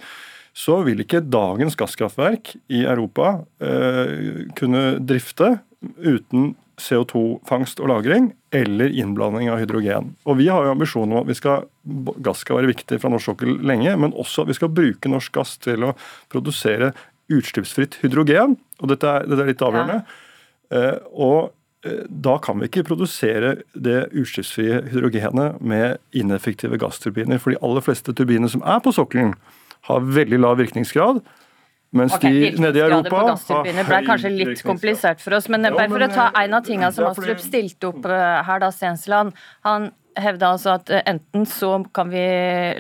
så 0.56 0.80
vil 0.86 1.02
ikke 1.04 1.24
dagens 1.28 1.76
gasskraftverk 1.76 2.54
i 2.72 2.82
Europa 2.88 3.42
eh, 3.60 4.46
kunne 4.56 4.96
drifte 5.04 5.58
uten 6.00 6.54
CO2-fangst 6.80 7.80
og 7.80 7.88
-lagring 7.88 8.30
eller 8.52 8.92
innblanding 8.92 9.50
av 9.50 9.60
hydrogen. 9.60 10.14
Og 10.24 10.36
Vi 10.36 10.48
har 10.48 10.64
jo 10.64 10.72
ambisjonen 10.72 11.16
om 11.16 11.28
at 11.28 11.36
skal, 11.36 11.68
gass 12.20 12.44
skal 12.44 12.60
være 12.60 12.72
viktig 12.72 13.00
fra 13.00 13.08
norsk 13.12 13.32
sokkel 13.32 13.60
lenge, 13.64 13.96
men 13.96 14.12
også 14.12 14.42
at 14.42 14.48
vi 14.48 14.58
skal 14.58 14.68
bruke 14.72 15.08
norsk 15.08 15.32
gass 15.32 15.56
til 15.56 15.84
å 15.84 15.94
produsere 16.28 16.92
utslippsfritt 17.32 17.98
hydrogen, 18.02 18.56
og 18.80 18.90
dette 18.92 19.10
er, 19.10 19.28
dette 19.28 19.44
er 19.44 19.50
litt 19.50 19.64
avgjørende. 19.64 20.00
Ja. 20.02 20.18
Eh, 20.76 20.98
og 21.12 21.86
eh, 21.86 22.04
da 22.08 22.36
kan 22.42 22.60
vi 22.60 22.70
ikke 22.70 22.86
produsere 22.88 23.56
det 23.74 24.08
utslippsfrie 24.12 24.82
hydrogenet 24.92 25.60
med 25.60 25.98
ineffektive 26.16 26.78
gassturbiner. 26.82 27.40
For 27.42 27.54
de 27.54 27.62
aller 27.64 27.84
fleste 27.84 28.14
turbiner 28.16 28.52
som 28.52 28.64
er 28.66 28.82
på 28.84 28.94
sokkelen, 28.94 29.34
har 29.86 30.06
veldig 30.06 30.38
lav 30.42 30.56
virkningsgrad. 30.58 31.20
Mens 31.96 32.16
okay, 32.16 32.32
de 32.32 32.62
nede 32.62 32.80
i 32.80 32.82
Europa 32.82 33.20
har 33.22 33.62
Det 33.64 33.84
ble 33.86 34.00
kanskje 34.04 34.32
litt 34.34 34.62
komplisert 34.66 35.22
for 35.22 35.36
oss, 35.38 35.46
men 35.52 35.68
bare 35.68 35.86
for 35.92 36.02
å 36.02 36.08
ta 36.10 36.26
en 36.42 36.56
av 36.58 36.66
tingene 36.66 36.90
som 36.92 37.06
Astrup 37.12 37.40
stilte 37.42 37.92
opp 37.92 38.08
eh, 38.10 38.40
her, 38.48 38.62
da, 38.62 38.72
Stensland. 38.74 39.36
Han 39.66 39.92
hevda 40.20 40.50
altså 40.54 40.72
at 40.76 40.90
eh, 40.92 41.02
enten 41.08 41.46
så 41.48 41.70
kan 41.94 42.10
vi 42.10 42.22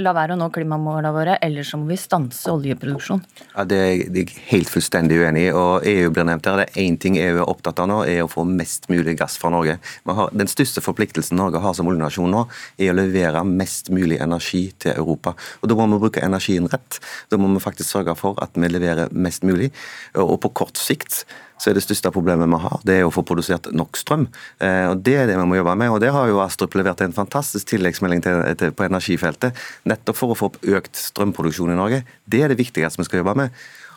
la 0.02 0.12
være 0.16 0.34
å 0.34 0.40
nå 0.40 0.48
klimamålene 0.54 1.12
våre, 1.14 1.36
eller 1.44 1.66
så 1.66 1.78
må 1.80 1.88
vi 1.90 1.98
stanse 2.00 2.50
oljeproduksjon. 2.52 3.22
Ja, 3.54 3.64
Det 3.68 3.78
er 3.78 3.92
jeg 4.16 4.34
helt 4.50 4.70
fullstendig 4.72 5.20
uenig 5.20 5.46
i. 5.48 5.52
og 5.52 5.86
EU 5.86 6.10
blir 6.10 6.28
nevnt 6.28 6.46
her. 6.48 6.62
Det 6.62 6.68
er 6.68 6.82
én 6.84 6.98
ting 7.00 7.18
EU 7.20 7.40
er 7.42 7.48
opptatt 7.48 7.80
av 7.82 7.90
nå, 7.90 8.02
er 8.08 8.24
å 8.24 8.30
få 8.30 8.46
mest 8.48 8.88
mulig 8.92 9.16
gass 9.18 9.38
fra 9.40 9.50
Norge. 9.54 9.78
Har, 10.06 10.30
den 10.32 10.50
største 10.50 10.82
forpliktelsen 10.84 11.38
Norge 11.38 11.62
har 11.62 11.76
som 11.76 11.88
oljenasjon 11.88 12.32
nå, 12.32 12.46
er 12.78 12.92
å 12.92 12.98
levere 12.98 13.44
mest 13.46 13.90
mulig 13.94 14.20
energi 14.22 14.66
til 14.78 14.96
Europa. 14.96 15.36
Og 15.62 15.68
Da 15.68 15.76
må 15.76 15.88
vi 15.96 16.06
bruke 16.06 16.24
energien 16.24 16.68
rett. 16.72 17.00
Da 17.30 17.36
må 17.36 17.52
vi 17.52 17.62
faktisk 17.62 17.90
sørge 17.90 18.16
for 18.16 18.38
at 18.42 18.56
vi 18.56 18.68
leverer 18.68 19.12
mest 19.12 19.44
mulig. 19.44 19.72
Og 20.16 20.38
på 20.40 20.54
kort 20.56 20.80
sikt 20.80 21.24
så 21.56 21.70
er 21.70 21.78
det 21.78 21.84
største 21.84 22.12
problemet 22.14 22.50
vi 22.50 22.60
har, 22.62 22.80
det 22.84 22.98
er 23.00 23.06
å 23.06 23.12
få 23.14 23.24
produsert 23.26 23.70
nok 23.72 23.96
strøm. 23.96 24.26
Eh, 24.60 24.90
og 24.90 25.02
Det 25.06 25.16
er 25.16 25.30
det 25.30 25.38
vi 25.38 25.46
må 25.48 25.56
jobbe 25.56 25.76
med. 25.76 25.90
og 25.90 26.00
Det 26.00 26.12
har 26.12 26.28
jo 26.28 26.42
Astrup 26.44 26.74
levert 26.74 27.00
en 27.00 27.16
fantastisk 27.16 27.66
tilleggsmelding 27.72 28.22
til, 28.22 28.42
til, 28.60 28.72
på 28.76 28.84
energifeltet, 28.84 29.56
nettopp 29.84 30.16
for 30.16 30.34
å 30.34 30.38
få 30.38 30.50
opp 30.52 30.60
økt 30.62 30.96
strømproduksjon 30.96 31.72
i 31.72 31.80
Norge. 31.80 32.04
Det 32.26 32.42
er 32.42 32.52
det 32.52 32.60
viktigste 32.60 33.00
vi 33.00 33.08
skal 33.08 33.22
jobbe 33.24 33.36
med. 33.40 33.50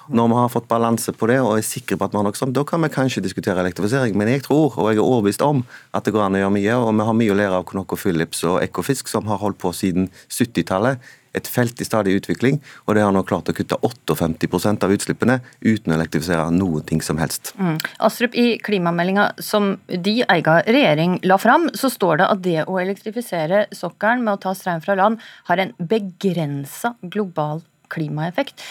Når 0.10 0.32
vi 0.32 0.38
har 0.40 0.50
fått 0.50 0.70
balanse 0.72 1.14
på 1.14 1.30
det 1.30 1.38
og 1.44 1.56
er 1.58 1.66
sikre 1.66 1.98
på 1.98 2.08
at 2.08 2.16
vi 2.16 2.20
har 2.20 2.26
nok 2.26 2.40
strøm, 2.40 2.56
da 2.56 2.66
kan 2.68 2.82
vi 2.82 2.90
kanskje 2.94 3.24
diskutere 3.26 3.62
elektrifisering. 3.62 4.18
Men 4.18 4.32
jeg 4.32 4.44
tror, 4.48 4.74
og 4.74 4.90
jeg 4.90 4.98
er 4.98 5.06
overbevist 5.06 5.46
om, 5.46 5.62
at 5.94 6.06
det 6.06 6.16
går 6.16 6.26
an 6.26 6.40
å 6.40 6.44
gjøre 6.44 6.56
mye. 6.58 6.80
Og 6.82 6.90
vi 6.98 7.08
har 7.12 7.20
mye 7.22 7.36
å 7.36 7.40
lære 7.40 7.62
av 7.62 7.70
Knock 7.70 7.96
Phillips 8.00 8.44
og 8.50 8.60
Ekofisk, 8.64 9.12
som 9.12 9.30
har 9.30 9.42
holdt 9.44 9.62
på 9.62 9.74
siden 9.76 10.10
70-tallet 10.28 11.16
et 11.38 11.48
felt 11.50 11.82
i 11.82 11.88
stadig 11.88 12.16
utvikling, 12.18 12.60
og 12.88 12.96
det 12.98 13.04
har 13.06 13.14
nå 13.14 13.22
klart 13.28 13.52
å 13.52 13.56
kutte 13.56 13.78
58% 13.78 14.86
av 14.86 14.94
utslippene 14.96 15.40
uten 15.62 15.94
å 15.94 15.98
elektrifisere 15.98 16.50
noen 16.56 16.86
ting 16.90 17.04
som 17.06 17.22
helst. 17.22 17.54
Mm. 17.60 17.78
Astrup, 18.06 18.36
I 18.36 18.58
klimameldinga 18.66 19.30
som 19.44 19.76
de 19.88 20.20
egen 20.26 20.62
regjering 20.66 21.20
la 21.30 21.40
fram, 21.42 21.70
så 21.78 21.92
står 21.94 22.22
det 22.22 22.30
at 22.34 22.46
det 22.46 22.60
å 22.66 22.80
elektrifisere 22.82 23.68
sokkelen 23.76 24.26
med 24.26 24.38
å 24.38 24.44
ta 24.48 24.56
strøm 24.58 24.82
fra 24.86 24.98
land 25.00 25.22
har 25.50 25.62
en 25.62 25.76
begrensa 25.78 26.96
global 27.02 27.62
klimaeffekt. 27.90 28.62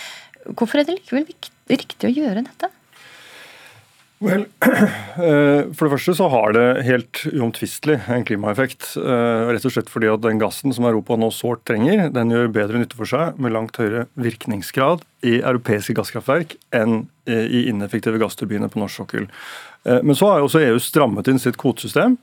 Hvorfor 0.47 0.81
er 0.81 0.89
det 0.89 0.99
likevel 1.01 1.27
riktig 1.69 2.09
å 2.09 2.13
gjøre 2.13 2.45
dette? 2.47 2.71
Vel, 4.19 4.49
eh, 4.67 5.69
For 5.79 5.87
det 5.87 5.93
første 5.93 6.15
så 6.19 6.27
har 6.33 6.55
det 6.57 6.65
helt 6.89 7.21
uomtvistelig 7.31 8.01
en 8.11 8.27
klimaeffekt. 8.27 8.97
eh, 8.99 9.51
Rett 9.53 9.69
og 9.69 9.75
slett 9.75 9.93
fordi 9.93 10.11
at 10.11 10.25
den 10.25 10.41
gassen 10.43 10.75
som 10.75 10.89
Europa 10.89 11.15
nå 11.19 11.31
sårt 11.35 11.63
trenger, 11.71 12.09
den 12.15 12.35
gjør 12.35 12.51
bedre 12.55 12.83
nytte 12.83 12.99
for 12.99 13.09
seg 13.09 13.39
med 13.39 13.55
langt 13.55 13.79
høyere 13.79 14.09
virkningsgrad 14.19 15.07
i 15.23 15.39
europeiske 15.39 15.95
gasskraftverk 15.99 16.57
enn 16.75 17.05
eh, 17.31 17.47
i 17.47 17.67
ineffektive 17.71 18.19
gassturbiner 18.19 18.73
på 18.73 18.83
norsk 18.83 19.05
sokkel. 19.05 19.31
Men 19.89 20.17
så 20.19 20.27
har 20.27 20.43
også 20.43 20.61
EU 20.67 20.81
strammet 20.83 21.31
inn 21.31 21.39
sitt 21.41 21.57
kvotesystem. 21.57 22.17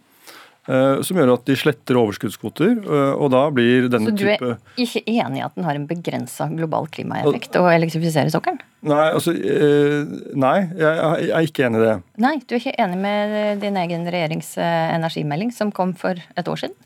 Eh, 0.67 1.01
Som 1.05 1.19
gjør 1.19 1.34
at 1.36 1.45
de 1.50 1.57
sletter 1.60 2.00
overskuddskvoter, 2.00 2.74
eh, 2.84 3.12
og 3.13 3.31
da 3.34 3.43
blir 3.53 3.89
denne 3.91 4.13
type 4.15 4.38
Så 4.39 4.53
du 4.53 4.53
er 4.53 4.86
ikke 4.86 5.03
enig 5.15 5.41
i 5.41 5.45
at 5.45 5.57
den 5.57 5.67
har 5.67 5.79
en 5.79 5.88
begrensa 5.89 6.50
global 6.53 6.89
klimaeffekt 6.93 7.60
å 7.60 7.65
elektrifisere 7.72 8.34
sokkelen? 8.34 8.62
Nei, 8.86 9.05
altså, 9.17 9.34
eh, 9.34 10.10
nei 10.38 10.57
jeg, 10.77 11.29
er 11.29 11.48
ikke 11.50 11.67
enig 11.67 11.81
i 11.81 11.86
det. 11.86 11.95
Nei, 12.22 12.36
du 12.43 12.57
er 12.57 12.62
ikke 12.62 12.77
enig 12.86 13.00
med 13.01 13.38
din 13.63 13.79
egen 13.81 14.10
regjerings 14.13 14.55
energimelding 14.62 15.53
som 15.55 15.74
kom 15.75 15.95
for 15.98 16.19
et 16.19 16.51
år 16.51 16.65
siden? 16.65 16.77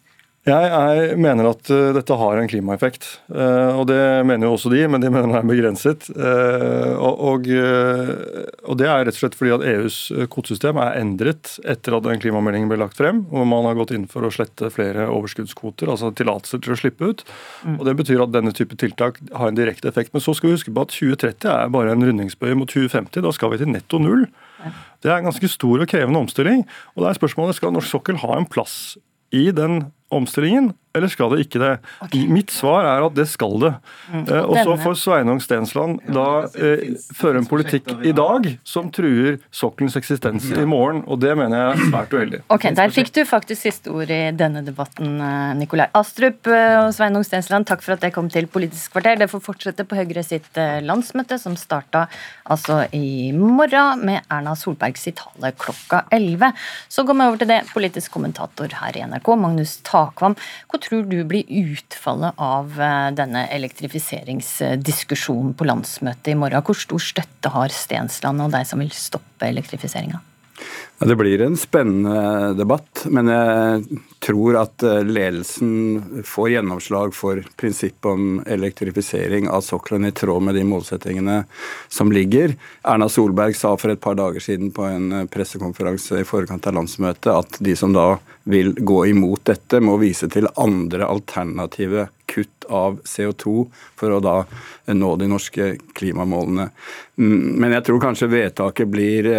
Jeg 0.47 0.69
jeg 0.71 1.17
mener 1.19 1.49
at 1.49 1.67
uh, 1.67 1.89
dette 1.91 2.15
har 2.15 2.39
en 2.39 2.47
klimaeffekt, 2.47 3.05
uh, 3.33 3.75
og 3.75 3.89
det 3.89 3.99
mener 4.23 4.47
jo 4.47 4.53
også 4.55 4.71
de, 4.71 4.85
men 4.87 5.03
de 5.03 5.09
mener 5.11 5.27
den 5.27 5.35
er 5.35 5.47
begrenset. 5.47 6.07
Uh, 6.15 6.95
og, 6.95 7.49
og, 7.49 8.77
Det 8.79 8.87
er 8.87 9.03
rett 9.03 9.17
og 9.17 9.19
slett 9.19 9.35
fordi 9.35 9.51
at 9.57 9.65
EUs 9.67 9.97
kvotesystem 10.31 10.79
er 10.79 10.95
endret 11.01 11.57
etter 11.67 11.97
at 11.97 12.07
den 12.07 12.23
klimameldingen 12.23 12.71
ble 12.71 12.79
lagt 12.79 12.95
frem, 12.97 13.25
hvor 13.27 13.43
man 13.49 13.67
har 13.67 13.75
gått 13.81 13.91
inn 13.97 14.07
for 14.07 14.23
å 14.23 14.31
slette 14.31 14.71
flere 14.71 15.09
overskuddskvoter, 15.11 15.91
altså 15.91 16.13
tillatelser 16.15 16.63
til 16.63 16.75
å 16.75 16.79
slippe 16.79 17.11
ut. 17.11 17.25
Mm. 17.67 17.75
og 17.75 17.85
Det 17.89 17.97
betyr 17.99 18.23
at 18.23 18.33
denne 18.37 18.55
type 18.55 18.79
tiltak 18.79 19.19
har 19.35 19.51
en 19.51 19.59
direkte 19.59 19.91
effekt. 19.91 20.15
Men 20.15 20.23
så 20.23 20.37
skal 20.37 20.53
vi 20.53 20.57
huske 20.57 20.73
på 20.73 20.87
at 20.87 20.95
2030 20.95 21.51
er 21.51 21.75
bare 21.75 21.93
en 21.93 22.07
rundingsbøye 22.07 22.55
mot 22.55 22.71
2050. 22.71 23.25
Da 23.27 23.35
skal 23.35 23.53
vi 23.53 23.61
til 23.61 23.73
netto 23.75 23.99
null. 23.99 24.29
Det 25.03 25.11
er 25.11 25.19
en 25.19 25.29
ganske 25.29 25.51
stor 25.51 25.83
og 25.83 25.91
krevende 25.91 26.23
omstilling. 26.23 26.65
og 26.95 27.03
da 27.03 27.11
er 27.11 27.19
spørsmålet 27.19 27.59
Skal 27.59 27.75
norsk 27.75 27.91
sokkel 27.91 28.23
ha 28.23 28.35
en 28.37 28.47
plass 28.47 28.97
i 29.35 29.49
den 29.55 29.89
omstillingen, 30.09 30.77
eller 30.97 31.11
skal 31.11 31.29
det 31.33 31.43
ikke 31.45 31.59
det? 31.61 31.73
Okay. 32.01 32.23
Mitt 32.33 32.49
svar 32.53 32.87
er 32.89 33.03
at 33.05 33.13
det 33.13 33.27
skal 33.29 33.59
det. 33.61 33.71
Mm. 34.09 34.23
Eh, 34.23 34.41
og 34.41 34.55
så 34.57 34.75
får 34.81 34.95
Sveinung 34.97 35.41
Stensland 35.43 35.99
da 36.09 36.47
eh, 36.57 36.95
føre 37.13 37.43
en 37.43 37.49
politikk 37.49 37.91
i 38.01 38.13
dag 38.15 38.47
som 38.67 38.89
truer 38.93 39.37
sokkelens 39.53 39.97
eksistens 39.99 40.47
i 40.49 40.65
morgen, 40.65 41.03
og 41.05 41.21
det 41.21 41.35
mener 41.37 41.59
jeg 41.59 41.75
er 41.75 41.91
svært 41.91 42.15
uheldig. 42.15 42.41
Ok, 42.55 42.65
Der 42.79 42.95
fikk 42.95 43.13
du 43.13 43.21
faktisk 43.29 43.67
siste 43.67 43.93
ord 43.93 44.09
i 44.09 44.21
denne 44.33 44.63
debatten, 44.65 45.19
eh, 45.21 45.51
Nikolai 45.59 45.91
Astrup 45.99 46.49
og 46.49 46.89
Sveinung 46.97 47.27
Stensland. 47.27 47.69
Takk 47.69 47.85
for 47.85 47.93
at 47.93 48.01
det 48.05 48.13
kom 48.15 48.31
til 48.33 48.49
Politisk 48.49 48.95
kvarter. 48.95 49.19
Det 49.21 49.29
får 49.29 49.45
fortsette 49.45 49.85
på 49.85 49.99
Høyre 49.99 50.23
sitt 50.25 50.57
landsmøte, 50.57 51.37
som 51.37 51.53
starta 51.59 52.07
altså 52.49 52.81
i 52.97 53.29
morgen 53.35 54.01
med 54.09 54.25
Erna 54.31 54.55
Solberg 54.57 54.97
sitt 54.97 55.19
tale 55.19 55.53
klokka 55.59 56.03
11. 56.15 56.49
Så 56.89 57.05
går 57.05 57.17
vi 57.19 57.27
over 57.27 57.41
til 57.41 57.51
det, 57.51 57.59
politisk 57.69 58.15
kommentator 58.15 58.73
her 58.81 58.97
i 58.97 59.05
NRK, 59.05 59.31
Magnus 59.37 59.77
Takvam. 59.85 60.37
Hvor 60.69 60.78
tror 60.83 61.03
du 61.09 61.23
blir 61.27 61.43
utfallet 61.47 62.33
av 62.39 62.73
denne 63.17 63.47
elektrifiseringsdiskusjonen 63.55 65.53
på 65.57 65.67
landsmøtet 65.69 66.33
i 66.33 66.37
morgen? 66.39 66.63
Hvor 66.65 66.77
stor 66.77 67.01
støtte 67.03 67.49
har 67.53 67.69
Stensland 67.73 68.41
og 68.45 68.51
de 68.55 68.63
som 68.67 68.79
vil 68.83 68.91
stoppe 68.95 69.49
elektrifiseringa? 69.49 70.19
Det 70.99 71.15
blir 71.15 71.41
en 71.41 71.55
spennende 71.57 72.53
debatt, 72.59 73.05
men 73.07 73.29
jeg 73.31 73.99
tror 74.19 74.57
at 74.59 74.83
ledelsen 75.07 76.23
får 76.27 76.49
gjennomslag 76.53 77.15
for 77.15 77.39
prinsippet 77.55 78.09
om 78.09 78.41
elektrifisering 78.43 79.47
av 79.47 79.63
sokkelen 79.63 80.09
i 80.09 80.11
tråd 80.11 80.43
med 80.49 80.59
de 80.59 80.65
målsettingene 80.67 81.37
som 81.87 82.11
ligger. 82.11 82.57
Erna 82.83 83.07
Solberg 83.07 83.55
sa 83.55 83.77
for 83.79 83.95
et 83.95 84.03
par 84.03 84.19
dager 84.19 84.43
siden 84.43 84.73
på 84.75 84.83
en 84.89 85.29
pressekonferanse 85.31 86.19
i 86.19 86.27
forkant 86.27 86.67
av 86.67 86.75
landsmøtet 86.81 87.31
at 87.31 87.61
de 87.63 87.79
som 87.79 87.95
da 87.95 88.09
vil 88.49 88.73
gå 88.75 89.05
imot 89.13 89.45
dette, 89.47 89.79
må 89.79 89.95
vise 90.01 90.27
til 90.31 90.51
andre 90.59 91.07
alternative 91.07 92.09
kutt 92.29 92.67
av 92.69 92.99
CO2 93.07 93.65
for 93.99 94.13
å 94.13 94.21
da 94.23 94.35
nå 94.93 95.11
de 95.19 95.29
norske 95.31 95.71
klimamålene. 95.97 96.69
Men 97.19 97.75
jeg 97.75 97.85
tror 97.87 98.01
kanskje 98.03 98.31
vedtaket 98.31 98.91
blir 98.91 99.29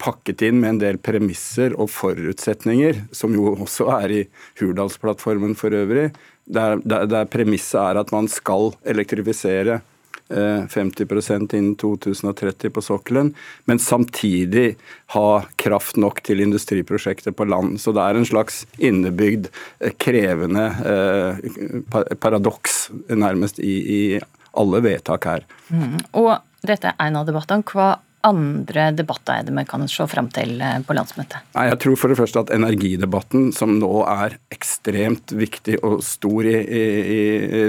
pakket 0.00 0.44
inn 0.48 0.60
med 0.60 0.74
en 0.74 0.82
del 0.84 1.00
premisser 1.02 1.74
og 1.74 1.90
forutsetninger, 1.92 3.06
som 3.12 3.34
jo 3.36 3.56
også 3.56 3.88
er 3.98 4.16
i 4.20 4.24
Hurdalsplattformen 4.60 5.56
for 5.58 5.74
øvrig, 5.74 6.10
der, 6.48 6.80
der, 6.84 7.08
der 7.08 7.28
premisset 7.28 7.80
er 7.82 8.00
at 8.00 8.12
man 8.14 8.28
skal 8.32 8.72
elektrifisere 8.88 9.80
50% 10.28 11.54
innen 11.56 11.74
2030 11.80 12.72
på 12.74 12.84
sokkelen, 12.84 13.30
men 13.64 13.80
samtidig 13.80 14.76
ha 15.14 15.28
kraft 15.56 15.96
nok 15.96 16.20
til 16.26 16.42
industriprosjekter 16.44 17.32
på 17.32 17.46
land. 17.48 17.78
Så 17.80 17.94
det 17.96 18.04
er 18.04 18.18
en 18.18 18.28
slags 18.28 18.64
innebygd, 18.76 19.48
krevende 20.02 20.68
paradoks 22.20 22.88
nærmest 23.08 23.62
i, 23.64 23.78
i 23.80 24.02
alle 24.58 24.82
vedtak 24.84 25.28
her. 25.28 25.48
Mm. 25.72 25.96
Og 26.18 26.34
dette 26.66 26.92
er 26.92 27.08
en 27.08 27.18
av 27.20 27.28
debattene. 27.28 27.64
Hva 27.64 27.96
andre 28.26 28.88
debatter 28.96 29.38
er 29.40 29.46
det 29.46 29.54
vi 29.54 29.64
kan 29.68 29.84
se 29.90 30.06
fram 30.10 30.28
til 30.34 30.56
på 30.58 30.96
landsmøtet? 30.96 31.44
Nei, 31.54 31.68
jeg 31.70 31.80
tror 31.84 31.98
for 32.00 32.12
det 32.12 32.18
første 32.18 32.42
at 32.42 32.52
energidebatten, 32.54 33.50
som 33.56 33.76
nå 33.78 33.92
er 34.10 34.38
ekstremt 34.54 35.34
viktig 35.38 35.78
og 35.86 36.00
stor 36.06 36.48
i, 36.48 36.56
i, 36.58 37.20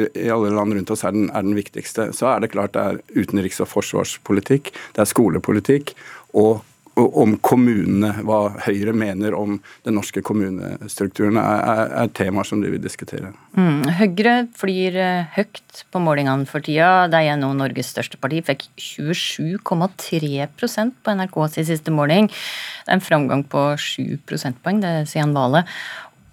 i 0.09 0.29
alle 0.33 0.53
land 0.55 0.77
rundt 0.77 0.93
oss, 0.95 1.05
er 1.05 1.15
den, 1.15 1.29
er 1.29 1.45
den, 1.45 1.57
viktigste. 1.59 2.09
Så 2.15 2.31
er 2.31 2.43
det 2.43 2.53
klart 2.53 2.73
det 2.77 2.85
er 2.85 3.01
utenriks- 3.17 3.61
og 3.63 3.69
forsvarspolitikk, 3.71 4.73
det 4.95 5.03
er 5.03 5.09
skolepolitikk 5.09 5.93
og 6.37 6.63
om 6.99 7.35
kommunene, 7.45 8.11
hva 8.27 8.39
Høyre 8.65 8.93
mener 8.97 9.35
om 9.37 9.57
den 9.87 9.97
norske 9.97 10.21
kommunestrukturen, 10.25 11.39
er, 11.41 11.63
er, 11.73 11.91
er 12.03 12.13
temaer 12.17 12.47
som 12.47 12.63
de 12.63 12.71
vil 12.73 12.83
diskutere. 12.83 13.31
Mm. 13.57 13.87
Høyre 13.99 14.35
flyr 14.59 14.99
høyt 15.35 15.83
på 15.93 16.01
målingene 16.03 16.47
for 16.49 16.65
tida. 16.65 17.07
Det 17.11 17.21
er 17.25 17.39
nå 17.39 17.51
Norges 17.57 17.91
største 17.95 18.19
parti. 18.21 18.41
Fikk 18.45 18.67
27,3 18.79 20.47
på 20.55 21.17
NRK 21.19 21.37
sin 21.55 21.69
siste 21.69 21.93
måling. 21.93 22.29
Det 22.29 22.89
er 22.91 22.97
en 22.97 23.05
framgang 23.05 23.45
på 23.49 23.69
7 23.79 24.19
prosentpoeng, 24.29 24.81
det 24.83 24.95
sier 25.11 25.25
han 25.25 25.35
Vale. 25.37 25.65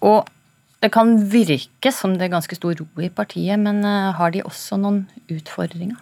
Og 0.07 0.27
det 0.85 0.93
kan 0.95 1.15
virke 1.33 1.91
som 1.95 2.19
det 2.19 2.29
er 2.29 2.35
ganske 2.37 2.59
stor 2.59 2.77
ro 2.79 3.03
i 3.03 3.13
partiet, 3.13 3.59
men 3.61 3.81
har 3.87 4.35
de 4.35 4.45
også 4.45 4.79
noen 4.81 5.07
utfordringer? 5.33 5.97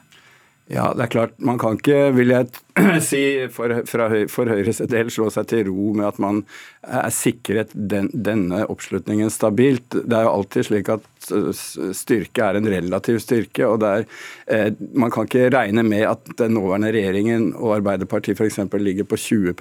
Ja, 0.73 0.93
det 0.97 1.07
er 1.07 1.13
klart. 1.13 1.35
Man 1.39 1.59
kan 1.61 1.77
ikke, 1.77 2.09
vil 2.17 2.33
jeg 2.33 2.49
si, 3.09 3.23
for, 3.55 3.71
fra, 3.87 4.09
for 4.31 4.51
Høyres 4.51 4.81
del 4.91 5.11
slå 5.13 5.29
seg 5.31 5.47
til 5.51 5.69
ro 5.69 5.93
med 5.95 6.09
at 6.09 6.21
man 6.23 6.43
er 6.83 7.13
sikret 7.15 7.71
den, 7.75 8.11
denne 8.13 8.65
oppslutningen 8.71 9.31
stabilt. 9.33 9.95
Det 9.95 10.17
er 10.17 10.27
jo 10.27 10.33
alltid 10.41 10.69
slik 10.69 10.91
at 10.93 11.07
styrke 11.25 12.45
er 12.45 12.59
en 12.59 12.69
relativ 12.69 13.19
styrke. 13.23 13.67
og 13.67 13.83
er, 13.83 14.05
eh, 14.47 14.73
Man 14.95 15.11
kan 15.11 15.25
ikke 15.25 15.51
regne 15.51 15.83
med 15.83 16.03
at 16.03 16.37
den 16.37 16.55
nåværende 16.55 16.93
regjeringen 16.93 17.55
og 17.55 17.77
Arbeiderpartiet 17.77 18.39
f.eks. 18.39 18.59
ligger 18.75 19.05
på 19.05 19.17
20 19.17 19.55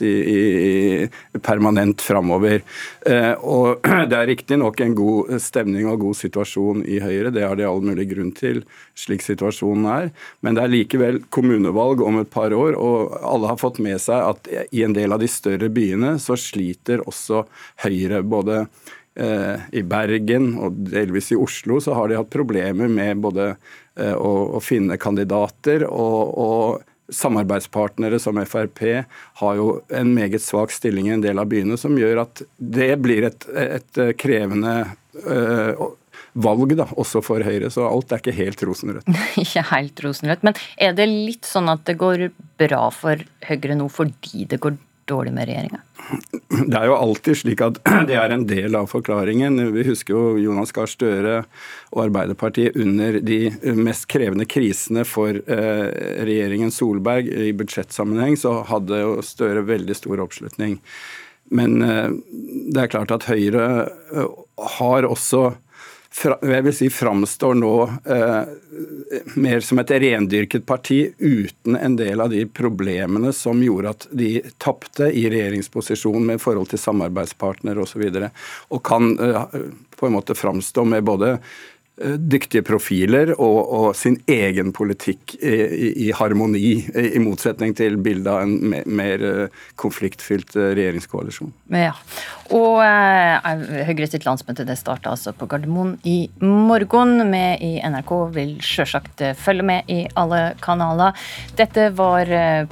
i, 0.00 1.06
i 1.34 1.38
permanent 1.42 2.00
framover. 2.00 2.62
Eh, 3.06 3.34
og 3.42 3.82
det 4.10 4.16
er 4.16 4.26
riktignok 4.26 4.80
en 4.80 4.94
god 4.94 5.40
stemning 5.40 5.86
og 5.88 6.00
god 6.00 6.14
situasjon 6.14 6.84
i 6.86 7.00
Høyre, 7.00 7.30
det 7.30 7.42
har 7.42 7.56
de 7.56 7.66
all 7.66 7.82
mulig 7.82 8.08
grunn 8.14 8.32
til, 8.32 8.64
slik 8.94 9.22
situasjonen 9.22 9.86
er. 9.86 10.10
Men 10.40 10.54
det 10.54 10.64
er 10.64 10.74
likevel 10.74 11.22
kommunevalg 11.30 12.00
om 12.00 12.20
et 12.20 12.30
par 12.30 12.52
år, 12.52 12.59
og 12.78 13.16
alle 13.26 13.50
har 13.50 13.60
fått 13.60 13.80
med 13.82 14.00
seg 14.02 14.30
at 14.32 14.50
i 14.70 14.84
en 14.86 14.96
del 14.96 15.14
av 15.14 15.22
de 15.22 15.28
større 15.30 15.70
byene 15.72 16.16
så 16.22 16.38
sliter 16.38 17.04
også 17.06 17.44
Høyre. 17.84 18.22
både 18.22 18.64
i 19.74 19.82
Bergen 19.84 20.52
og 20.62 20.76
delvis 20.86 21.32
i 21.34 21.36
Oslo 21.36 21.80
så 21.82 21.96
har 21.98 22.08
de 22.08 22.16
hatt 22.16 22.30
problemer 22.30 22.88
med 22.88 23.18
både 23.20 23.48
å, 23.98 24.30
å 24.56 24.60
finne 24.62 24.96
kandidater 25.02 25.82
og, 25.84 26.30
og 26.40 26.90
samarbeidspartnere 27.10 28.18
som 28.18 28.38
Frp 28.46 28.82
har 29.42 29.56
jo 29.58 29.80
en 29.88 30.14
meget 30.14 30.42
svak 30.42 30.72
stilling 30.72 31.08
i 31.08 31.14
en 31.16 31.24
del 31.24 31.38
av 31.38 31.50
byene, 31.50 31.76
som 31.76 31.98
gjør 31.98 32.24
at 32.24 32.42
det 32.56 32.94
blir 33.02 33.26
et, 33.30 33.46
et 33.50 34.00
krevende 34.20 34.76
uh, 35.26 35.90
valg 36.34 36.76
da, 36.78 36.86
også 37.00 37.22
for 37.24 37.44
Høyre. 37.44 37.70
Så 37.72 37.86
alt 37.88 38.12
er 38.12 38.22
ikke 38.22 38.36
helt 38.36 38.62
rosenrødt. 38.66 39.08
ikke 39.44 39.64
helt 39.72 40.04
rosenrødt. 40.04 40.46
Men 40.46 40.60
er 40.80 40.94
det 40.96 41.08
litt 41.10 41.48
sånn 41.48 41.70
at 41.72 41.84
det 41.88 41.98
går 42.00 42.30
bra 42.60 42.86
for 42.94 43.22
Høyre 43.48 43.78
nå 43.78 43.90
fordi 43.92 44.46
det 44.50 44.60
går 44.62 44.78
dårlig 45.10 45.32
med 45.34 45.48
regjeringa? 45.50 45.80
Det 46.50 46.76
er 46.76 46.86
jo 46.86 46.96
alltid 46.98 47.38
slik 47.40 47.62
at 47.66 47.80
det 48.08 48.16
er 48.18 48.34
en 48.34 48.46
del 48.48 48.76
av 48.78 48.90
forklaringen. 48.90 49.58
Vi 49.74 49.86
husker 49.88 50.14
jo 50.14 50.42
Jonas 50.42 50.74
Gahr 50.76 50.90
Støre 50.90 51.36
og 51.90 52.04
Arbeiderpartiet 52.06 52.78
under 52.78 53.18
de 53.24 53.40
mest 53.78 54.06
krevende 54.10 54.46
krisene 54.50 55.06
for 55.08 55.34
regjeringen 55.34 56.70
Solberg. 56.74 57.30
I 57.30 57.54
budsjettsammenheng 57.58 58.38
så 58.40 58.60
hadde 58.70 59.02
jo 59.02 59.18
Støre 59.26 59.66
veldig 59.66 59.98
stor 59.98 60.22
oppslutning. 60.22 60.78
Men 61.50 61.80
det 61.82 62.78
er 62.78 62.90
klart 62.92 63.10
at 63.10 63.26
Høyre 63.26 63.64
har 64.78 65.06
også 65.08 65.48
jeg 66.10 66.62
vil 66.66 66.74
si 66.74 66.88
framstår 66.90 67.54
nå 67.54 67.74
eh, 68.04 68.40
mer 69.38 69.60
som 69.62 69.78
et 69.78 69.92
rendyrket 70.02 70.66
parti 70.66 71.04
uten 71.18 71.76
en 71.78 71.96
del 71.96 72.20
av 72.20 72.32
de 72.34 72.42
problemene 72.50 73.32
som 73.32 73.62
gjorde 73.62 73.94
at 73.94 74.06
de 74.10 74.30
tapte 74.58 75.06
i 75.06 75.28
regjeringsposisjon 75.30 76.26
med 76.32 76.42
forhold 76.42 76.72
til 76.72 76.82
samarbeidspartnere 76.82 77.86
osv. 77.86 78.08
Og, 78.10 78.18
så 78.18 78.74
og 78.74 78.82
kan 78.90 79.12
eh, 79.22 79.60
på 79.96 80.08
en 80.08 80.16
måte 80.18 80.34
framstå 80.34 80.84
med 80.84 81.06
både 81.06 81.36
dyktige 82.00 82.64
profiler 82.64 83.34
og, 83.36 83.58
og, 83.60 83.86
sin 83.96 84.16
egen 84.30 84.72
politikk 84.72 85.34
i, 85.36 85.52
i, 85.52 85.88
i, 86.06 86.08
harmoni, 86.16 86.62
i 86.88 87.20
motsetning 87.22 87.74
til 87.76 87.98
bildet 88.00 88.30
av 88.30 88.44
en 88.46 88.54
mer, 88.72 88.86
mer 88.86 89.24
eh, 89.26 89.58
konfliktfylt 89.80 90.56
eh, 90.56 90.72
regjeringskoalisjon. 90.78 91.52
Ja, 91.76 91.92
og 92.56 92.80
eh, 92.84 93.84
Høyre 93.90 94.08
sitt 94.10 94.24
landsmøte 94.26 94.64
det 94.68 94.78
starta 94.80 95.12
altså 95.12 95.34
på 95.36 95.48
Gardermoen 95.50 95.96
i 96.08 96.30
morgen. 96.42 97.20
Vi 97.30 97.42
i 97.66 97.72
NRK 97.84 98.12
vil 98.34 98.54
sjølsagt 98.64 99.22
følge 99.40 99.66
med 99.66 99.90
i 99.92 100.00
alle 100.18 100.54
kanaler. 100.64 101.16
Dette 101.58 101.90
var 101.96 102.28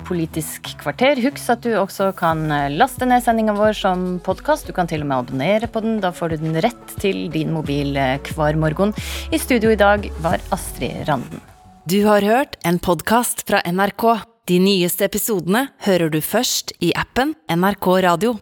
Politisk 0.09 0.73
kvarter. 0.81 1.21
Husk 1.23 1.51
at 1.53 1.65
du 1.65 1.73
også 1.79 2.11
kan 2.17 2.47
laste 2.75 3.07
ned 3.09 3.23
sendinga 3.25 3.55
vår 3.57 3.77
som 3.77 4.07
podkast. 4.25 4.69
Du 4.69 4.75
kan 4.77 4.89
til 4.91 5.05
og 5.05 5.11
med 5.11 5.19
abonnere 5.19 5.69
på 5.71 5.83
den. 5.85 5.99
Da 6.03 6.13
får 6.15 6.35
du 6.35 6.45
den 6.45 6.59
rett 6.65 6.97
til 7.03 7.27
din 7.35 7.53
mobil 7.55 7.97
hver 7.97 8.59
morgen. 8.61 8.95
I 9.31 9.39
studio 9.39 9.71
i 9.71 9.77
dag 9.77 10.11
var 10.25 10.41
Astrid 10.51 11.09
Randen. 11.09 11.41
Du 11.85 12.05
har 12.05 12.23
hørt 12.23 12.57
en 12.65 12.79
podkast 12.79 13.47
fra 13.49 13.61
NRK. 13.65 14.05
De 14.49 14.59
nyeste 14.61 15.05
episodene 15.05 15.67
hører 15.85 16.09
du 16.13 16.21
først 16.25 16.73
i 16.85 16.93
appen 16.97 17.35
NRK 17.53 17.89
Radio. 18.05 18.35